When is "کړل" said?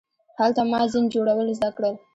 1.77-1.93